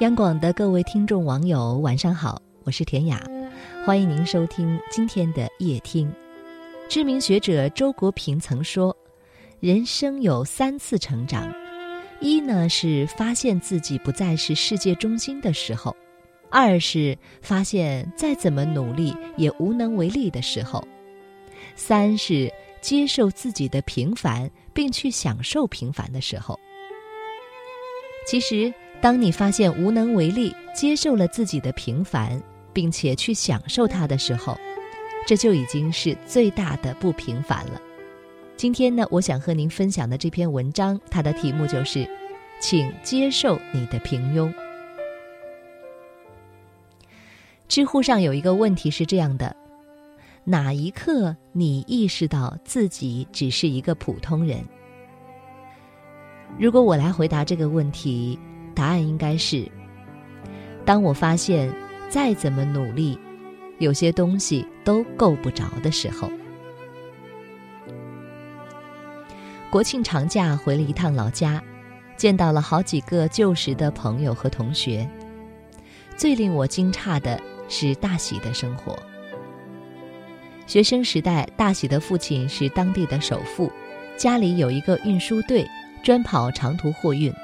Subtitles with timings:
[0.00, 3.20] 央广的各位听众网友，晚上好，我是田雅，
[3.84, 6.08] 欢迎您收听今天的夜听。
[6.88, 8.96] 知名学者周国平曾说，
[9.58, 11.52] 人生有三次成长：
[12.20, 15.90] 一呢是发现自己不再是世界中心的时候；
[16.48, 20.80] 二是发现再怎么努力也无能为力的时候；
[21.74, 22.48] 三是
[22.80, 26.56] 接受自己的平凡，并去享受平凡的时候。
[28.28, 28.72] 其实。
[29.00, 34.58] 当你发现无能为力，接受了自己的平凡，并且去享受它的时候，
[35.24, 37.80] 这就已经是最大的不平凡了。
[38.56, 42.04] 今天呢，我想和您分享的这篇文章，它的题目就是
[42.60, 44.52] “请接受你的平庸”。
[47.68, 49.54] 知乎上有一个问题是这样的：
[50.42, 54.64] 哪一刻你意识到自己只是一个普通人？
[56.58, 58.36] 如果我来回答这个问题。
[58.78, 59.68] 答案应该是：
[60.84, 61.68] 当我发现
[62.08, 63.18] 再怎么努力，
[63.78, 66.30] 有些东西都够不着的时候。
[69.68, 71.60] 国庆长假回了一趟老家，
[72.16, 75.10] 见到了好几个旧时的朋友和同学。
[76.16, 78.96] 最令我惊诧的是大喜的生活。
[80.68, 83.72] 学生时代，大喜的父亲是当地的首富，
[84.16, 85.66] 家里有一个运输队，
[86.00, 87.34] 专跑长途货运。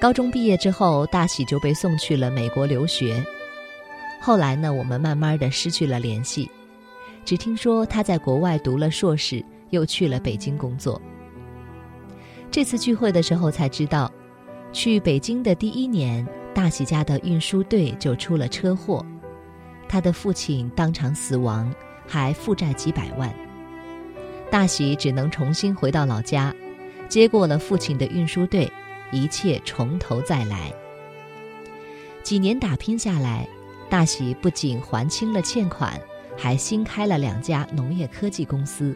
[0.00, 3.24] 高中毕业之后，大喜就被送去了美国留学。
[4.20, 6.50] 后来呢，我们慢慢的失去了联系，
[7.24, 11.00] 只听说他在国外读了硕士，又去了北京工作。
[12.50, 14.12] 这次聚会的时候才知道，
[14.72, 19.04] 去北京的第一年，大喜家的运输队就出了车祸，
[19.88, 21.72] 他的父亲当场死亡，
[22.06, 23.32] 还负债几百万。
[24.50, 26.54] 大喜只能重新回到老家，
[27.08, 28.70] 接过了父亲的运输队。
[29.14, 30.72] 一切从头再来。
[32.24, 33.46] 几年打拼下来，
[33.88, 36.00] 大喜不仅还清了欠款，
[36.36, 38.94] 还新开了两家农业科技公司。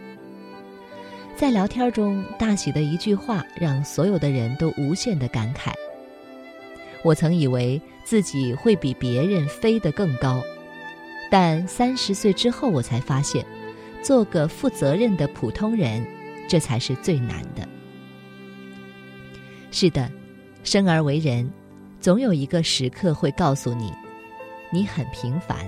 [1.37, 5.73] 在聊天中，大喜的一句话让所有的人都无限的感慨
[7.05, 10.43] ：“我曾以为自己会比别人飞得更高，
[11.31, 13.47] 但三十岁之后，我才发现，
[14.03, 16.05] 做个负责任的普通人，
[16.49, 17.69] 这才是最难的。”
[19.71, 20.11] 是的，
[20.65, 21.51] 生而为人，
[22.01, 23.93] 总有一个时刻会告诉你，
[24.73, 25.59] 你很平凡。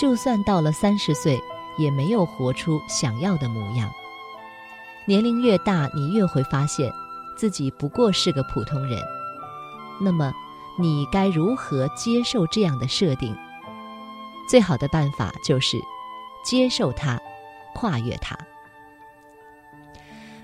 [0.00, 1.38] 就算到了三十岁，
[1.78, 3.88] 也没有活出想要的模样。
[5.06, 6.90] 年龄越大，你越会发现
[7.36, 9.00] 自己不过是个普通人。
[10.00, 10.32] 那么，
[10.76, 13.36] 你该如何接受这样的设定？
[14.48, 15.78] 最好的办法就是
[16.44, 17.20] 接受它，
[17.74, 18.36] 跨越它。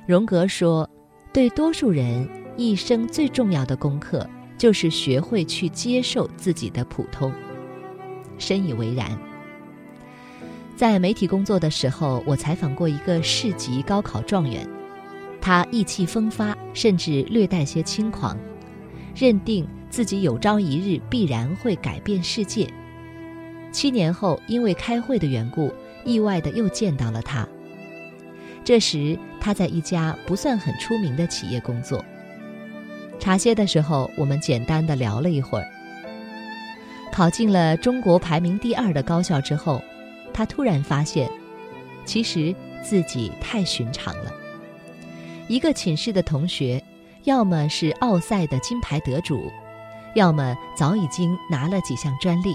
[0.06, 0.88] 荣格说，
[1.32, 2.28] 对多数人。
[2.56, 7.32] 一生最重要的功课，就是学会去接受自己的普通。
[8.36, 9.16] 深以为然。
[10.76, 14.68] 在媒体工作的时候，我采访过一个市级高考状元，
[15.41, 18.36] 他意气风发，甚至略带些轻狂，
[19.14, 22.68] 认定自己有朝一日必然会改变世界。
[23.72, 25.72] 七年后，因为开会的缘故，
[26.04, 27.48] 意外的又见到了他。
[28.70, 32.04] 这时，他在一家不算很出名的企业工作。
[33.19, 35.66] 茶歇的时候，我们简单的聊了一会儿。
[37.10, 39.82] 考进了中国排名第二的高校之后，
[40.32, 41.28] 他突然发现，
[42.04, 44.32] 其实自己太寻常了。
[45.48, 46.80] 一个寝室的同学，
[47.25, 49.50] 要么是奥赛的金牌得主，
[50.14, 52.54] 要么早已经拿了几项专利。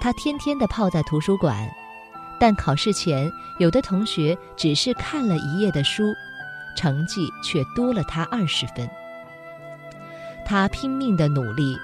[0.00, 1.70] 他天天的泡在图书馆，
[2.40, 6.14] 但考试前，有的同学只是看了一页的书，
[6.74, 8.88] 成绩却多了他二十分。
[10.46, 11.76] 他拼命的努力，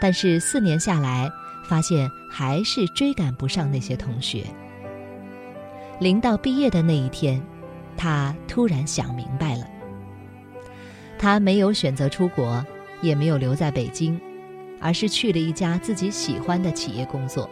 [0.00, 1.30] 但是四年下来，
[1.64, 4.44] 发现还是追赶不上那些同学。
[6.00, 7.40] 临到毕业的那一天，
[7.96, 9.64] 他突然想明白了。
[11.20, 12.66] 他没有选择出国，
[13.00, 14.20] 也没有留在北京，
[14.80, 17.48] 而是去了一家自己喜欢的企业工作。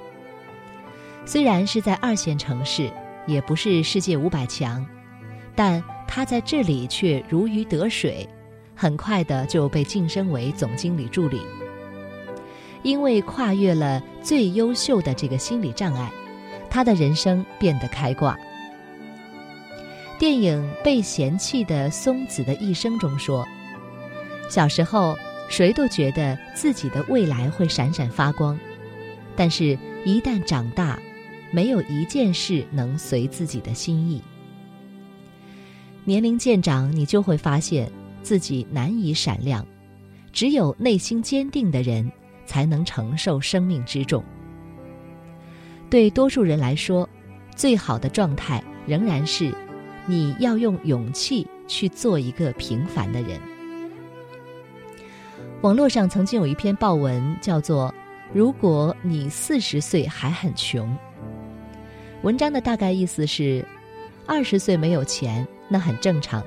[1.29, 2.91] 虽然是在二线城市，
[3.27, 4.83] 也不是世界五百强，
[5.55, 8.27] 但他在这里却如鱼得水。
[8.75, 11.39] 很快的就被晋升为总经理助理。
[12.83, 16.11] 因为跨越了最优秀的这个心理障碍，
[16.71, 18.35] 他的人生变得开挂。
[20.19, 23.47] 电影《被嫌弃的松子的一生》中说
[24.49, 25.15] ：“小时候，
[25.51, 28.59] 谁都觉得自己的未来会闪闪发光，
[29.37, 30.99] 但是，一旦长大，
[31.51, 34.23] 没有一件事能随自己的心意。
[36.05, 37.91] 年龄渐长，你就会发现。”
[38.21, 39.65] 自己难以闪亮，
[40.33, 42.11] 只有内心坚定的人，
[42.45, 44.23] 才能承受生命之重。
[45.89, 47.09] 对多数人来说，
[47.55, 49.55] 最好的状态仍然是，
[50.05, 53.41] 你要用勇气去做一个平凡的人。
[55.63, 57.95] 网络上曾经有一篇报文，叫做
[58.35, 60.95] “如果你四十岁还很穷”。
[62.23, 63.65] 文章的大概意思是，
[64.27, 66.45] 二十岁没有钱那很正常，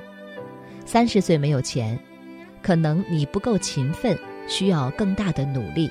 [0.85, 1.97] 三十岁没有钱，
[2.61, 4.17] 可能你不够勤奋，
[4.49, 5.87] 需要更大的努力；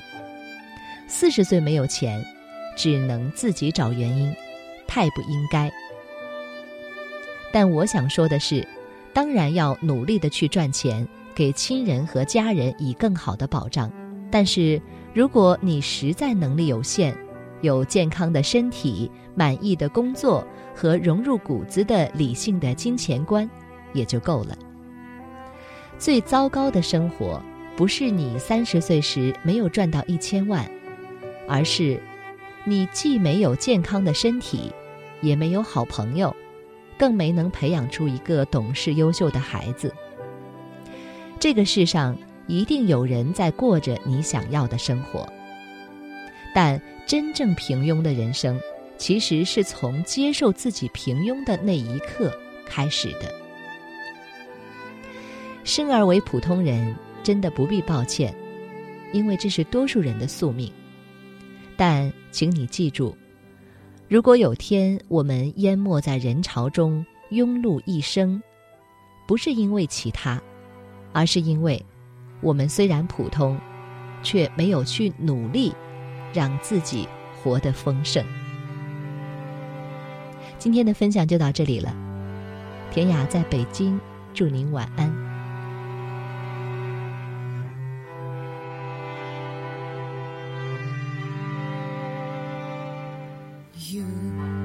[1.09, 2.23] 四十岁没有钱，
[2.77, 4.31] 只能自己找原因，
[4.87, 5.73] 太不应该。
[7.51, 8.67] 但我想说的是，
[9.15, 13.91] 当然要努力的去赚钱，给亲人和家人以更好的保障。
[14.31, 14.81] 但是
[15.15, 17.17] 如果你实在能力有限，
[17.61, 23.49] 有健康的身体、满意的工作和融入骨子的理性的金钱观，
[23.93, 24.57] 也就够了。
[25.99, 27.43] 最糟糕的生活，
[27.77, 30.69] 不是你三十岁时没有赚到一千万，
[31.47, 32.01] 而是
[32.65, 34.73] 你既没有健康的身体，
[35.21, 36.35] 也没有好朋友，
[36.97, 39.95] 更没能培养出一个懂事优秀的孩子。
[41.39, 42.17] 这个世上
[42.47, 45.27] 一定有人在过着你想要的生活，
[46.55, 46.81] 但。
[47.07, 48.61] 真正平庸的人生，
[48.97, 52.33] 其实是从接受自己平庸的那一刻
[52.65, 53.35] 开始的。
[55.65, 56.95] 生而为普通人，
[57.25, 58.33] 真的不必抱歉，
[59.13, 60.73] 因为这是多数人的宿命。
[61.77, 63.17] 但请你记住，
[64.07, 68.41] 如果有天我们淹没在人潮中，庸碌一生，
[69.27, 70.41] 不是因为其他，
[71.13, 71.85] 而是因为，
[72.41, 73.59] 我们虽然普通，
[74.23, 75.75] 却没有去努力。
[76.33, 77.09] 让自己
[77.43, 78.25] 活得丰盛。
[80.59, 81.95] 今天的分享就到这里了，
[82.91, 83.99] 田雅在北京，
[84.35, 85.11] 祝您晚安。
[93.91, 94.60] You.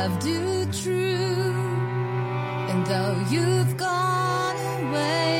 [0.00, 1.52] Loved you true.
[2.70, 5.34] And though you've gone away,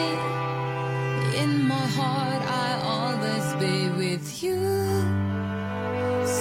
[1.42, 4.60] in my heart I'll always be with you.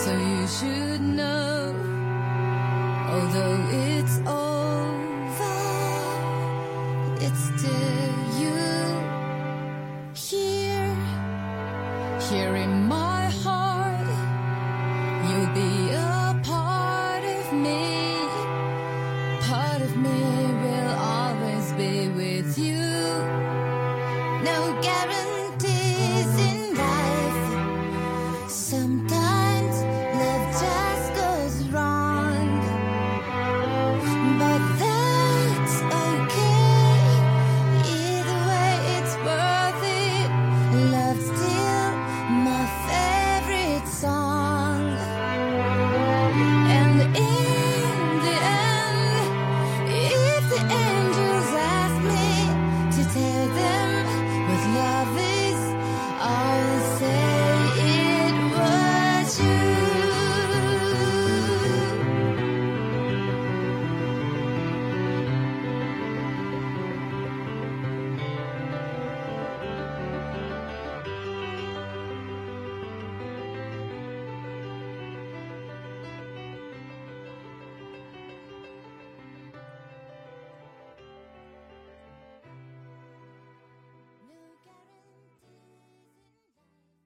[0.02, 1.74] So you should know,
[3.14, 4.49] although it's over,